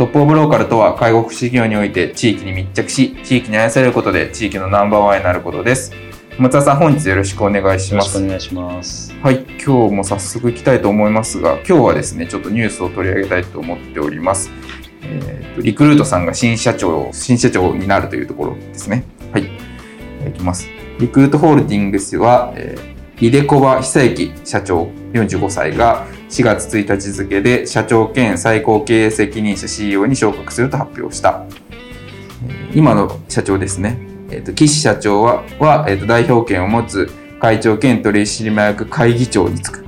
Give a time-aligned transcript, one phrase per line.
[0.00, 5.92] トップオブローカルとは介護福祉業において地域に密着し地域に愛されることで地域のナンバーワンになることです。
[6.38, 8.18] 松田さん本日よろしくお願いします。
[8.18, 9.12] よろしくお願いします。
[9.22, 14.50] はい今日も早速いきたいと思いますが今日はですねちょっとニュースを取り上げたいと思っております。
[15.02, 19.04] えーとリクルートさんが新社長新社長になるというところですね。
[19.32, 20.66] はいいきます。
[20.98, 31.44] リクルートホールディングスは、えー、井出小葉久之社長45歳が4月1日付で社長兼最高経営責任者 CEO に昇格すると発表した。
[32.72, 33.98] 今の社長ですね。
[34.30, 39.84] えーと、岸社長はは、えーと、代表権を持つ会長兼取締役会議長に就く。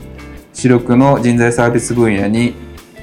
[0.53, 2.55] 主力の人材サービス分野に、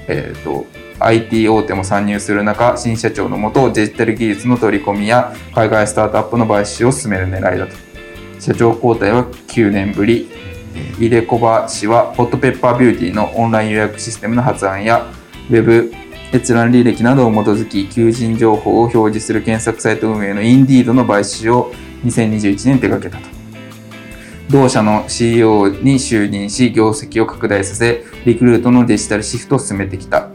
[0.10, 0.66] えーと、
[1.00, 7.74] IT 大手も参入する中新社長のもとデジタル技術の取り込みや海外スタートアップの買収を進める狙いだと。
[8.42, 10.30] 社長交代は9年ぶり。
[11.00, 15.06] 井出小葉氏はホットペッパービューティーのオンライン予約システムの発案や
[15.50, 15.92] ウェブ
[16.34, 21.72] 閲覧履歴などを基づき求人情報を表示する検索サイト運営のインディードの買収を
[22.04, 23.30] 2021年手掛けたと。
[24.50, 30.30] 同社の CEO に就任し業績を拡大させリクルートのデジタルシフトを進めてきた。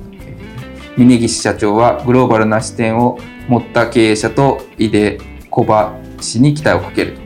[0.97, 3.19] 峯岸社長はグローバルな視点を
[3.49, 7.17] 持った経営者と井出小葉氏に期待をかける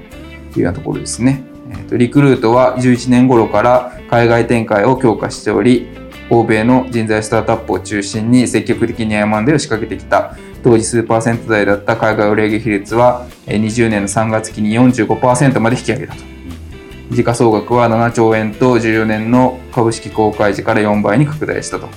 [0.52, 1.47] というようなところですね。
[1.92, 5.88] リクルートは11年頃から海外展開を強化しており
[6.30, 16.20] 欧米の人材スタートアップを中心に積極的に M&A を仕掛けてきた当時数パーセント台だった海外売上比率は20年の3月期に45%まで引き上げたと。
[17.10, 21.88] 時価総額は7兆円と14年の株式公開時から4倍に拡大したと。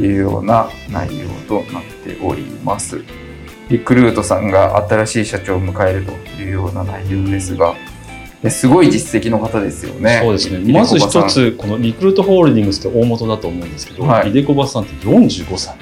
[0.00, 3.02] いうような内容となっております。
[3.68, 7.74] リクルートさんが新しい社長を迎えるというような内容ですが、
[8.50, 10.20] すごい実績の方ですよね。
[10.22, 10.72] そうですね。
[10.72, 15.76] まず一つ、このリクルートホールディングスって大元だと思うんですけど、はい、イデコバさんって45歳。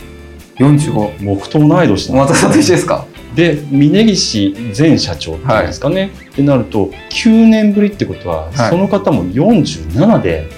[0.57, 1.23] 45。
[1.25, 3.07] 木刀のアイドルしてまたさと一緒ですか？
[3.35, 6.01] で、峯岸前社長っていうんですかね。
[6.01, 10.49] はい、ってなると、9年ぶりってことは、はい、その方も47で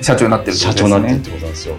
[0.00, 1.74] 社長になってる社長になってるってことなんですよ。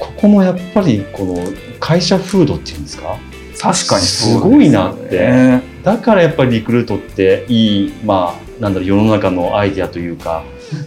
[0.00, 1.36] ここもやっぱり、この
[1.78, 3.18] 会社風土っていうんですか？
[3.60, 5.60] 確かにすごいなって。
[5.84, 10.44] だからやっぱりリクルートっていい、まあ、なんだろう世の中のアイディアというか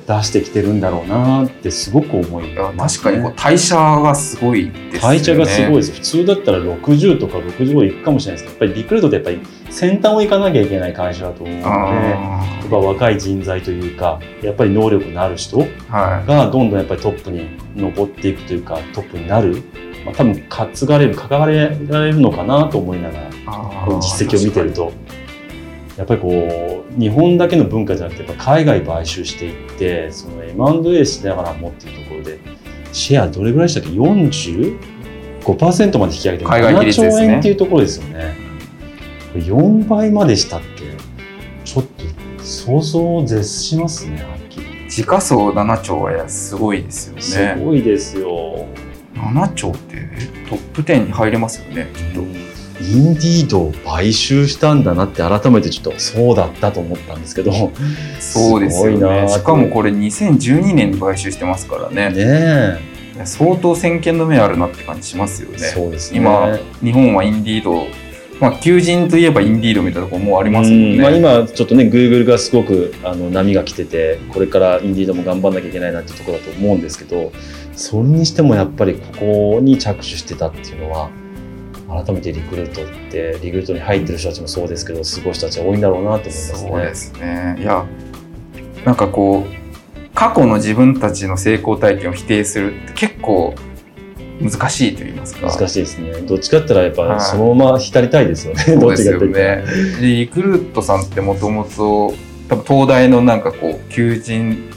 [0.08, 5.00] 出してきてるんだろうなってすごく思います、ね、確かにこう代謝がすごいですね。
[5.00, 5.92] 代謝がすごいです。
[5.94, 19.64] 普通だったら60とか65いくかもしれないですけどやっぱりリクルートってやっぱり先端を行かなきゃいけない会社だと思うのでやっぱ若い人材というかやっぱり能力のある人がどんどんやっぱりトップに上っていくというかトップになる、
[20.06, 23.30] まあ、多分担がれる関われられるのかなと思いながら
[24.00, 24.92] 実績を見てると。
[25.98, 32.40] やっぱりこう日本だけの文化じゃなくて海外買収していってその M&A しながら持っているところで
[32.94, 38.36] シェアどれぐらいでしたっけ45%まで引き上げて7兆円っていうところですよね。
[39.34, 40.68] 4倍までしたって
[41.64, 41.86] ちょっ
[42.38, 44.90] と想像を絶しますねはっきり。
[44.90, 47.22] 時価総7兆はすごいですよね。
[47.22, 48.66] すごいですよ。
[49.16, 50.08] 7兆って
[50.50, 52.22] トップ10に入れますよねきっと。
[52.82, 57.52] インディードを買収したんだなって改めてちょっとそうだったと思ったんですけど。
[58.20, 59.28] そうですよね。
[59.28, 62.10] しかもこれ2012年に買収してますからね。
[62.10, 65.58] ね相当先見の目あるなって感じしますよね。
[65.58, 66.20] そうですね。
[66.20, 67.88] 今日本はインディード
[68.40, 71.02] まあ、求人といえばインディードみたいなところもありますもんね。
[71.02, 77.32] まあ、今ちょっとね、グーグルがすごくあの波が来てて、これからインディードも頑張んなきゃいけないなっていうところだと思うんですけど、
[77.76, 81.10] それにしてもやっぱりここに着手してたっていうのは、
[81.88, 86.70] 改めてリクルートってリクルートに入ってる人たちもそうですけどすごい人たち多いんだろうなと思いますね。
[86.70, 87.58] そうですね。
[87.60, 87.86] いや
[88.86, 93.54] なんかこう過去の自分たちの成功体験を否定するって結構
[94.42, 95.48] 難しいと言いますか。
[95.48, 96.12] 難しいですね。
[96.22, 99.64] どっちかって言ったらやっぱそのまま浸りたいですよね、はい、どっちかってね
[100.02, 102.14] リクルートさんってもともと
[102.50, 104.70] 多分東大のなんかこう求人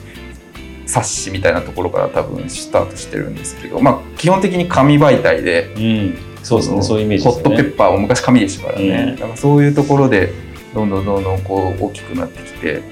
[0.87, 10.33] 冊子みたいなところから多分スタートしてるんですけど、まあ、基本的に紙媒体で、うん、そうですねそういうイメージ、ね、ホットペッパーも昔紙でしたからね、うん、だからそういうところで
[10.75, 12.83] どんどんどんどんこう大きくなってきて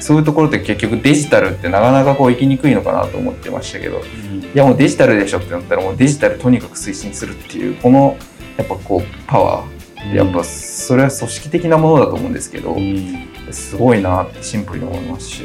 [0.00, 8.16] そういうところって結局デジタルってなかなかこう行きにくいのかなと思ってましたけど、うん、いやもうデジタルでしょってなったらもうデジタルとにかく推進するっていうこの
[8.56, 9.80] やっぱこうパワー
[10.14, 12.74] やっぱそれは組織的なものだと思うんですけど、
[13.50, 15.42] すごいなってシンプルに思いますし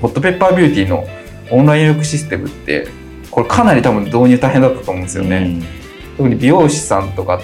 [0.00, 1.06] ホットペッパービューティーの
[1.52, 2.88] オンライン予約システムって
[3.30, 5.62] これかなり多分導入大変だったと思うんですよね。
[6.16, 7.40] 特に美容師さんとか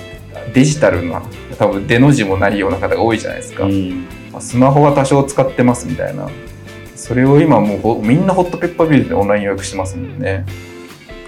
[0.55, 1.23] デジタルな
[1.59, 4.07] 多分出の字もないような方が多いじゃないですか、うん、
[4.41, 6.29] スマホは多少使ってますみたいな。
[6.97, 10.45] それを今もうみんなホットペッパービューでオンライン予約してますもんね。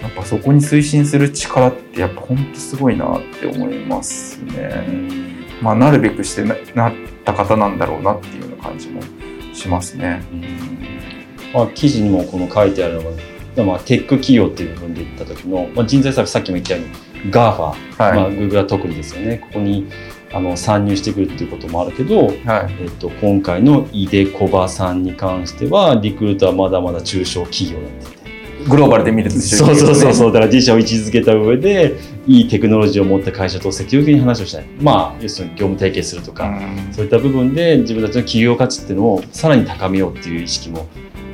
[0.02, 6.42] やっぱそこに推進する力ってやっぱほんとすごいなって思いますね、うん、まあなるべくして
[6.74, 6.92] なっ
[7.24, 9.00] た方なんだろうなっていうような感じも
[9.54, 13.02] しますね、うん、まあ、記事にもこの書いてあるの
[13.56, 16.90] が、まあ、テック企業っていう部分で言った時の、まあ、人材サービスさっきも言ったように
[17.30, 17.76] GAFA、はい。
[17.98, 19.38] まあ、Google は特にですよね。
[19.38, 19.86] ここに
[20.32, 22.34] あの参入してくるっていうこともあるけど、はい。
[22.80, 28.22] えっと、今回のイデコバさんに関してはリクルートはまだまだ中小企業だって。
[28.68, 30.32] グローバルで見ると、ね、そうそうそうそう。
[30.32, 31.96] だから自社を位置づけた上で
[32.26, 34.64] いいテクノロジーを持った会社と積極的に話をしたい。
[34.80, 40.86] まあ要するに業務提携するとか、うそういった部分で自分たちの企業価値っていうのをさらに高めようっていう意識も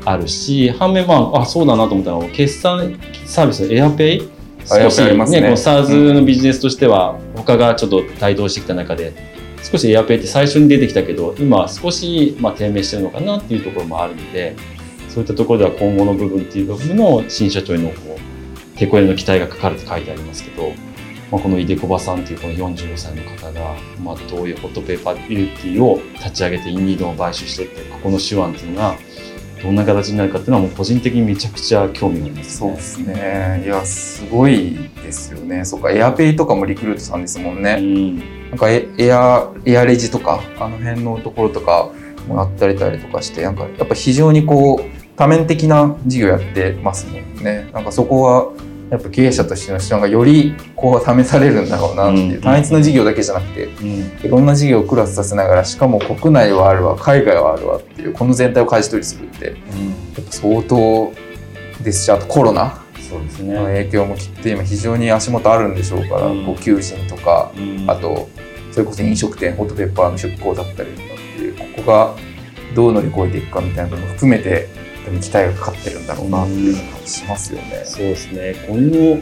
[0.05, 2.97] あるし反面まああそうだなと思ったのは決済
[3.27, 4.38] サービスのエアペイ
[4.69, 5.17] 少しね、ね。
[5.17, 9.13] この SARS のビジネスとしては、他がちょっと帯同してきた中で、
[9.63, 14.55] 少しエアペイって最初に出てきたけど、今少しまあ低迷してるのかなっていうところもあるので、
[15.09, 20.73] そういったところでは今後の部分っていう部分の新社長へのこう、手こ入れの期待がかかるって書いてありますけど、
[21.31, 28.97] まあ、この井出小葉さんっていうこの45歳の方が、まあ、どういうホットペーパービューティーを立ち上げてインディードを買収していって、ここの手腕っていうのが、
[29.63, 33.63] どんな形になるかっていうのはもう個人的にめちゃくちゃ興味があります、ね、そうですね。
[33.65, 35.65] いやすごいですよね。
[35.65, 38.19] そっかエアペイとかもリクルートさんですもんね、うん、
[38.51, 41.91] なんかエエアエアレジとかあの辺のところとか
[42.27, 47.69] もあったりたりとかしてなんかやっぱ非常にこう多面的な事業やってますもんね。
[47.73, 48.53] なんかそこは
[48.91, 53.69] やっぱ経営者としての視点がよりこう試されるんだろうなっていう、単一の事業だけじゃなくて、
[54.25, 59.53] いろんな事業をクラスさせながらしかも国内はあるわ海外はあるわっていうこの全体を舵取りするって、や
[60.23, 61.13] っぱ相当
[61.83, 68.29] ですしあとコロナそうですね、影響もきっと今非常に足元あるんでしょうから、うん、こう求人とか、うん、あと
[68.71, 72.15] それこそ飲食店ホットペッパーの出向だったりとかっていうここが
[72.75, 74.69] どう乗り越えていくかみたいなのも含めて
[75.11, 77.83] に期待がかかってるんだろうなっていう感じしますよね。
[77.85, 79.19] そうですねこの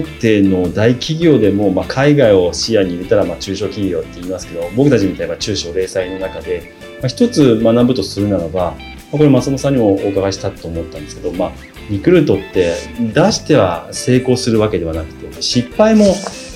[0.00, 8.76] 大手の大企業でも、まあ、海外を視野に入れたら、まあ、中小企業って言いますけど僕たちみたいな中小零細の中で、まあ、一つ学ぶとするならばま
[9.16, 11.52] あこれ松本さんにもお伺いしたと思ったんですけど、まあ、
[11.90, 12.76] リクルートって
[13.12, 16.04] 出しては成功するわけではなくて失敗も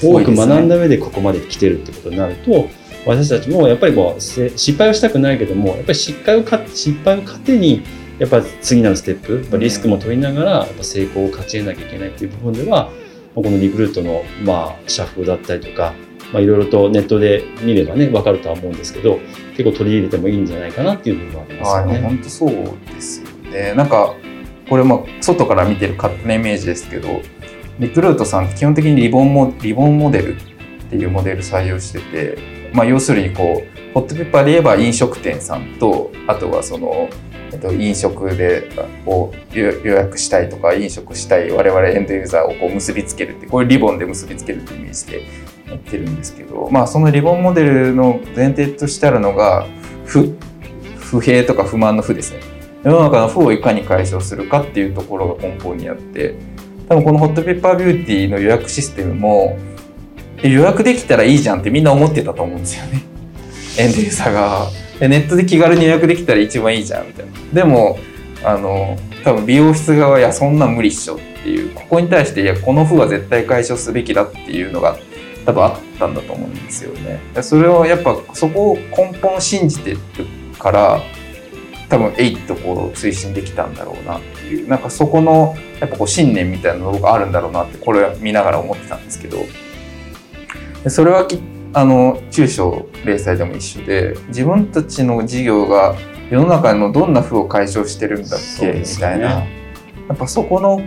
[0.03, 2.69] 多く学んだ上でここまで来てるってことになると、
[3.07, 7.83] 私たちもやっぱりこう失敗はしたくないけどもやっぱり失敗を失敗を糧に
[8.19, 12.91] やっぱ次なるステップリスクも取りながらやっぱ成功を勝ち得なきゃいけないっていう部分では
[13.35, 15.95] このリクルートのまあ社風だったりとか
[16.33, 19.21] まあ、いろいろとネットで見ればね分かるとは思うんですけど
[19.57, 22.01] 結構取り入れてもいいんじゃないかなっていう部分はありますよね。
[22.01, 22.51] 本当そう
[22.93, 24.15] ですよねなんか
[24.69, 27.21] これも外から見てる勝手なイメージですけど
[27.79, 30.41] リクルートさんって基本的にリボンモリボンモデルっ
[30.91, 32.39] ていうモデル採用してて、
[32.73, 37.09] まあ、要するにこうホットペッパーで言えば飲食店さんとあとはその
[37.55, 38.69] えっと、飲食で
[39.07, 45.23] を予約したいとか飲食したい我々エンドユーザーをこう結びつけるってこういうリボンで結びつけるってイメージで
[45.69, 49.67] やってるんですけど、まあ、そのリボンモデルの前提としてあるのが
[50.05, 50.37] 不
[50.99, 52.41] 不平とか不満の負ですね
[52.83, 56.35] 世の中の負をいかに解消するかっていうところが根本にあって
[56.89, 59.57] 多分このホットペッパービューティーの予約システムも
[60.43, 63.03] 予約できたらいいじゃんってみんな思ってたと思うんですよね
[63.79, 64.84] エンドユーザーが。
[65.09, 67.33] ネットで気軽に予約できたら一番いいじゃんみたいな。
[67.53, 67.99] でも
[68.45, 74.99] あの多分美容室側いやそんな無理っしょっていうここに対していやこの負は絶対解消すべきだっていうのが
[75.47, 77.21] 多分あったんだと思うんですよね。
[77.43, 79.99] それをやっぱそこを根本信じてる
[80.59, 81.03] から
[81.89, 84.69] 多分エイとこう推進できたんだろうなっていう。
[84.69, 89.39] なんかそこのやっぱこう信念みたいなのがあるんだろうなってこれ見ながら思ってたんですけど。
[90.87, 91.39] それはきっ
[91.75, 95.97] あの中小零細でも一緒で自分たちの事業が
[96.31, 99.45] 世の中のどんな負を解消してるんだっけ、ね、みたいな。
[100.07, 100.81] やっぱそこの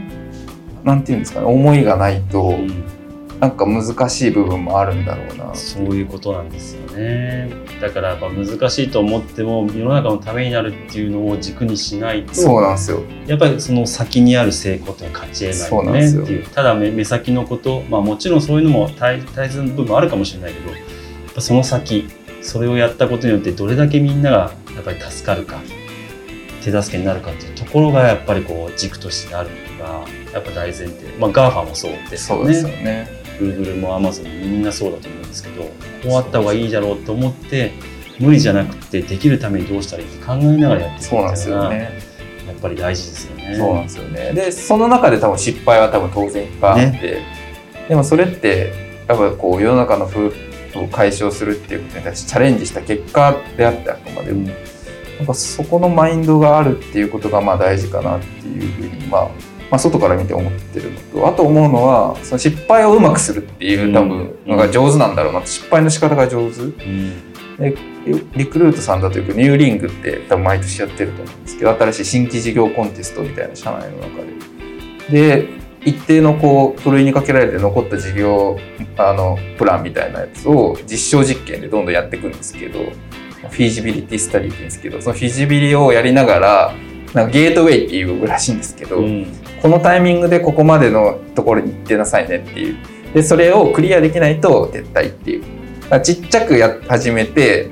[0.84, 2.97] なんていうんですかね思いがないと、うん
[3.40, 5.54] なんか難しい部分もあるんだろうな。
[5.54, 7.52] そういうことなんですよね。
[7.80, 13.02] だからやっぱ難しいと思っても世の中のためになるっていうのを軸にしないとそうなんですよ。
[13.28, 16.48] やっぱりその先にある成功っていうのは勝ち得ないよねっていう。
[16.48, 22.08] ただ目先のこと、まあ、もちろんそういうのも大大切な部分もあるかもしれないけどやっぱその先
[22.42, 25.60] それをやったことによってどれだけみんながやっぱり助かるか
[26.64, 31.18] 手助けになるかっていうところがやっぱりこう軸としてあるのがやっぱ大前提。
[31.20, 32.44] まあ GAFA もそうですよね。
[32.44, 35.72] そうですよね Google も Amazon もみんなそうだと思うんですけどこ
[36.06, 37.72] うあった方がいいだろうと思って
[38.20, 42.00] 無理じゃなくてできるためにどうしたらいいって考えながらやっていくっていうのが、ね、
[42.48, 43.56] やっぱり大事ですよね。
[43.56, 44.34] そうなんですよね。
[44.34, 47.26] でその中で多分失敗は多分当然いっぱいあって、ね、
[47.90, 48.74] でもそれって
[49.08, 50.28] やっぱこう世の中の風
[50.76, 54.54] を解消するっていうことに対してチャレンジした結果であってあくまでも、うん、な
[55.24, 59.30] んかそこのマインドがあるっていうことがまあ大事かなっていうふうにまあ
[59.70, 65.46] まあ、外から見て思ってるのとあと思うのはその失敗をうまくするっていう多分のが上手なんだろうな。
[65.46, 67.76] 失敗の仕方が上手、うん、で
[68.36, 74.38] リクルートさんだというかニューリングって多分毎年やってると思うんですけど新しい新規事業コンテストみたいな社内の中で。
[75.10, 78.60] で一定のこうふるいにかけられて残った事業
[78.98, 86.74] あのプランみたいなやつを実証実験でどんどんやっていくんですけどフィジビリティスタディって言うんですけどそのフィジビリをやりながら
[87.14, 89.28] なんかゲートウェイっていうらしいんですけど、うん、
[89.62, 92.78] このタイミングでここまでのところに行ってなさいねっていう。
[93.14, 96.02] でそれをクリアできないと撤退っていう。
[96.02, 97.70] ちっちゃくや始めて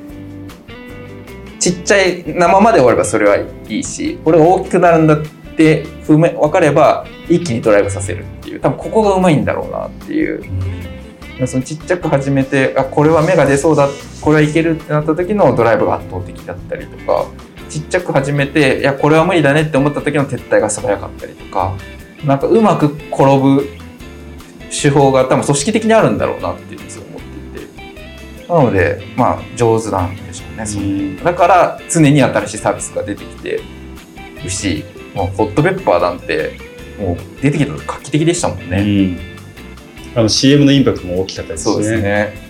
[1.59, 5.23] ちっちゃい生まで終わればそれはいいしこれが大きくなるんだっ
[5.57, 8.59] て分かれば一気にドライブさせるっていう。
[8.59, 10.43] 多分ここがうまいんだろうなっていう。
[11.39, 13.89] うん、そのちっちゃく始めてあこれは芽が出そうだ
[14.21, 17.25] これはいけるってなった時のドライブが圧倒的だったりとか
[17.75, 21.75] ちっちゃく始めていやこれは無理だねって思った時の撤退が素早かったりとか
[22.23, 23.67] なんかうまく転ぶ
[24.69, 28.47] 手法が多分組織的にあるんだろうなっていうふうに思っていて。
[28.47, 33.59] なのでまあ上手なんでしょうね、うだから常に新しいサービスが出てきて
[34.41, 36.57] るしもうホットペッパーなんて
[36.97, 39.17] もう出てきた時画期的でしたもんね、
[40.15, 41.73] あの CM のインパクトも大きかったですね。
[41.73, 42.44] そうですね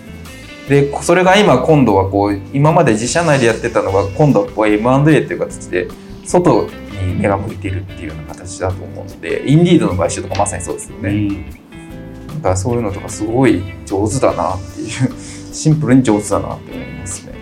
[0.68, 5.88] でそれが今今度はこう今まで自社内でやってたのが今度はこう M&A っていう形で
[6.24, 14.88] 外に目が向いてるっていうような形だと思うのでインディードの買収とかまさにそうですよね、うん、だからそういうのとかすごい上手だなっていう
[15.54, 17.36] シンプルに上手だなって思いますね。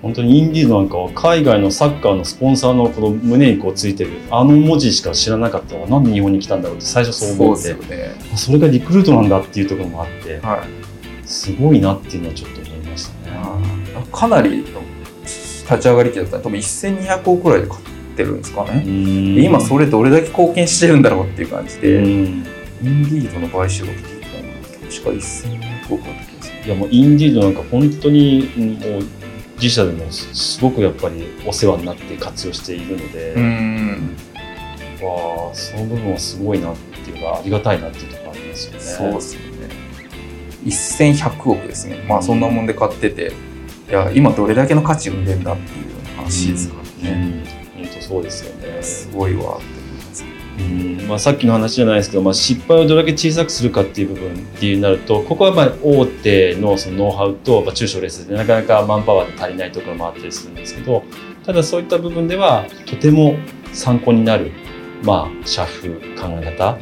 [0.00, 10.81] 本当にインディードなんかは海外のサッカーのスポンサーのこの胸にこうついてるあの文字しか知らなかったのはなんで日本に来たんだろうって最初そう思ってそ,、ね、それがリクルートなんだっていうところもあって、はい
[11.32, 13.36] すごいなっていうのはちょっと思いましたね。
[14.12, 14.82] かなりの
[15.24, 17.80] 立ち上がり期だったら多分1200億くらいで買っ
[18.16, 18.82] てるんですかね。
[18.86, 24.42] 今それどれだけ貢献してるんだろうっていう感じで、インディードの買収額っていくかな
[24.90, 26.66] 確か1200億だった気がする。
[26.66, 29.02] いやもうインディードなんか本当にもう
[29.54, 34.16] 自社でもすごくやっぱりお世話になって活用しているので、うん
[35.00, 38.80] わあその部分はすごいなっていうかありがたいなっていうところありますよね。
[38.80, 39.51] そうですね
[40.64, 42.04] 1100億ですね。
[42.08, 43.32] まあそんなもんで買ってて
[43.88, 48.82] いや今どれだけの価値生んでんだっていう話ですからね、本当そうですよね。
[48.82, 49.58] すごいわ
[50.58, 51.08] うん。
[51.08, 61.02] まあ、さっきの話じゃないですけど、まあ、失敗をどれだけ小さくするかっていう部分っていうなるとここはまあ大手のそのノウハウと、まあ、中小レスでなかなかマンパワーで足りないところもあったりするんですけど
[61.44, 63.36] ただそういった部分ではとても
[63.72, 64.52] 参考になる、
[65.02, 66.78] まあ、社風考え方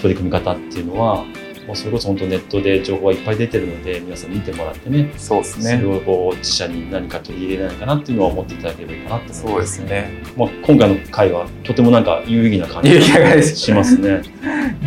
[0.00, 1.24] 取り組み方っていうのは
[1.70, 5.78] もうそれこそ本当ネットで情報がいっぱい出てるので皆さん見てもらってねそうですね。
[5.78, 12.98] それをこう自社に何か取り入れないかなっていうのは思っていただければいいかなと思います、そうですね、まあ、今回の回はとてもなんか有意義な感じ。
[12.98, 14.22] がしますね。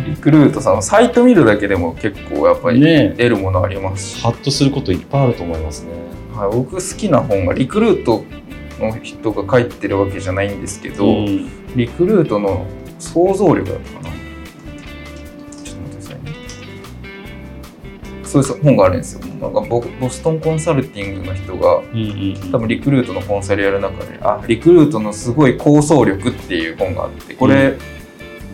[0.06, 5.92] リクルートさんサイト見るだけでも結構やっぱり得るものありますハッとすることいっぱいあると思いますね、
[6.34, 8.24] はい、僕好きな本がリクルート
[8.78, 12.66] の人が書いてるわけじゃないんですけど、うん、リクルートの
[12.98, 14.23] 想像力だったかな
[18.42, 19.20] そういう本があるんですよ。
[19.40, 21.82] なんかボボストンコンサルティングの人が、
[22.50, 27.76] 多分リクルートのコンサルやる中であリクルートのすごい構想力っていう本があってこれ、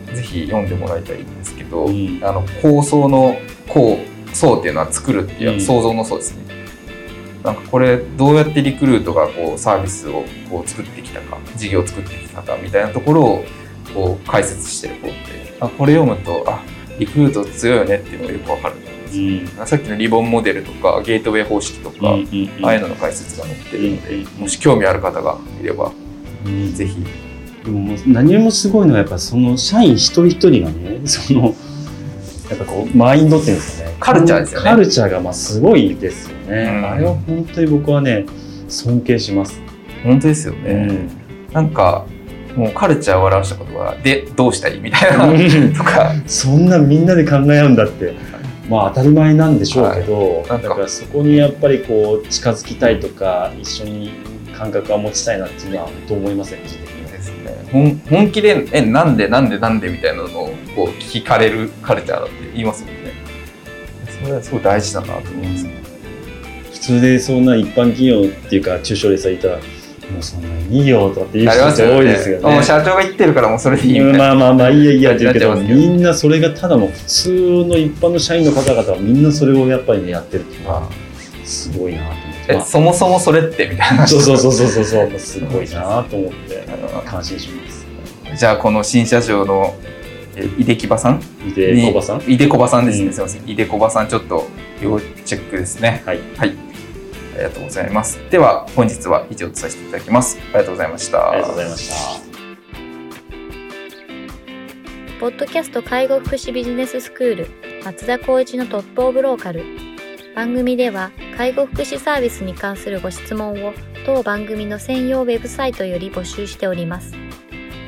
[0.09, 3.35] うん、ぜひ読んでもらいたいんですけど、うん、あの構想の
[3.67, 3.97] 構
[4.33, 6.51] 想っていうのは作るっていう、うん、想像のそうですね。
[7.43, 13.45] なんかこれどうやってリクルートがこうサービスをこう作ってきたか事業を作ってきたかみたいなところを
[13.93, 16.63] こう解説してる本であこれ読むとあ
[16.99, 18.75] リクルート強いよねっていうのがよくわかる
[19.13, 25.91] うん、さっきのリボンモデルとかゲートウェイ方式とか、うんうんうん、ああいうのの解説が載ってるので、もし興味ある方がいれば、
[26.45, 26.97] うん、ぜひ。
[27.63, 31.53] でも何よりもすごいのはやっぱその社員一人一人がねその
[32.49, 33.95] やっぱこうマインドっていうんですかね。
[33.99, 34.69] カルチャーですよね。
[34.69, 36.89] カルチャーがまあすごいですよね、うん。
[36.89, 38.25] あれは本当に僕はね
[38.67, 39.61] 尊敬します、
[40.03, 40.71] 本当ですよね、
[41.49, 41.53] うん。
[41.53, 42.07] なんか
[42.55, 46.13] もうカルチャーを表した言葉でどうしたいみたいなとか。
[46.25, 48.15] そんなみんなで考え合うんだって
[48.71, 50.69] まあ当たり前なんでしょうけど、なんか。
[50.69, 54.11] だからそこにやっぱりこう近づきたいとか一緒に
[54.57, 56.67] 感覚は持ちたいなっていうのは本当思いますねで。
[57.21, 57.69] すね。
[57.69, 63.11] 本本気でえなんでなんでなんでみたいなのをこう聞かれるカルチャーだって言いますもんね。
[64.21, 65.83] それはすごい大事だなと思いますね。
[66.71, 69.59] 普通でそんな一般企業っていうか中小でさいたら
[70.11, 72.53] もうそんないいよとかって言う人って多いですよね。
[72.55, 77.29] もう社長が言ってるからもうそれでいいみたいな、まあまあまあいいやいいやって言うけどみんなそれがただの普通
[77.67, 80.89] の一般の社員の方々はみんなそれをやっぱりねやってるっていうのは
[81.45, 84.07] すごいなと思って、えまあそもそもそれってみたいな。
[84.07, 84.85] そうそうそうそうそう。
[85.09, 86.65] そうすごいなと思って
[87.05, 87.85] 感心します。
[88.37, 89.75] じゃあこの新社長の
[90.35, 91.21] え井出木場さん？
[91.43, 92.21] 見てに小葉さん？
[92.31, 93.13] 井出小場さんですね、うん。
[93.13, 93.49] すいません。
[93.49, 94.47] 井出小場さんちょっと
[94.81, 96.03] 要チェックですね。
[96.05, 96.19] はい。
[96.37, 96.55] はい。
[96.55, 96.70] あ
[97.41, 98.19] りがとうございます。
[98.29, 100.37] では本日は以上とさせていただきます。
[100.39, 101.31] ありがとうございました。
[101.31, 101.95] ありがとうございました。
[105.19, 107.47] ポッドキャスト介護福祉ビジネススクール
[107.83, 109.63] 松田光一のトップオブローカル。
[110.35, 113.73] 番組では介護福祉サービスに関するご質問を
[114.05, 117.13] 当番組の専用ウェブサイトより募集しております。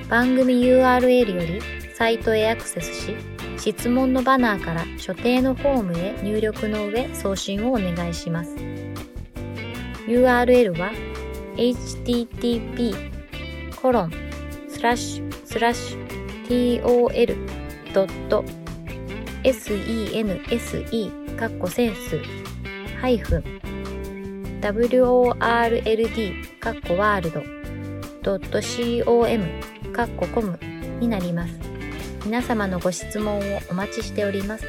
[0.10, 1.62] 番組 URL より
[1.96, 3.16] サイトへアクセスし
[3.58, 8.56] 質問のバナーから所定のフォームへ入力の上送信をお願いします
[10.08, 10.92] URL は
[11.56, 12.96] http
[13.82, 14.12] コロン
[14.68, 16.84] スラッシュスラッシュ
[19.44, 22.20] tol.sense かっこセンス
[23.00, 23.44] ハイフン
[24.62, 27.42] world かっこワールド
[29.04, 29.46] .com
[29.94, 30.58] かっこコム
[31.00, 31.54] になります。
[32.26, 34.66] 皆様のご質問をお待ちしております。